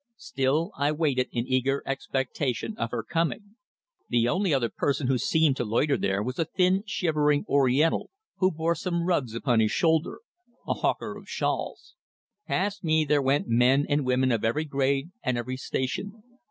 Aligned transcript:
Still, 0.17 0.71
I 0.75 0.91
waited 0.91 1.29
in 1.31 1.45
eager 1.47 1.83
expectation 1.85 2.75
of 2.79 2.89
her 2.89 3.03
coming. 3.03 3.53
The 4.09 4.27
only 4.27 4.51
other 4.51 4.71
person 4.75 5.05
who 5.05 5.19
seemed 5.19 5.57
to 5.57 5.63
loiter 5.63 5.95
there 5.95 6.23
was 6.23 6.39
a 6.39 6.45
thin, 6.45 6.81
shivering 6.87 7.45
Oriental, 7.47 8.09
who 8.37 8.49
bore 8.49 8.73
some 8.73 9.03
rugs 9.05 9.35
upon 9.35 9.59
his 9.59 9.69
shoulder 9.71 10.21
a 10.67 10.73
hawker 10.73 11.15
of 11.15 11.29
shawls. 11.29 11.93
Past 12.47 12.83
me 12.83 13.05
there 13.05 13.21
went 13.21 13.47
men 13.47 13.85
and 13.87 14.03
women 14.03 14.31
of 14.31 14.43
every 14.43 14.65
grade 14.65 15.11
and 15.21 15.37
every 15.37 15.55
station. 15.57 16.23